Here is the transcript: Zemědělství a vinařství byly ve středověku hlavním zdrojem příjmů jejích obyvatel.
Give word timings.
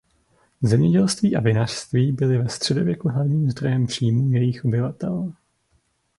Zemědělství 0.61 1.35
a 1.35 1.41
vinařství 1.41 2.11
byly 2.11 2.37
ve 2.37 2.49
středověku 2.49 3.09
hlavním 3.09 3.49
zdrojem 3.51 3.87
příjmů 3.87 4.31
jejích 4.31 4.65
obyvatel. 4.65 5.33